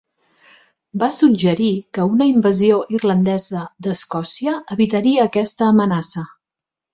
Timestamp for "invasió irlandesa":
2.29-3.61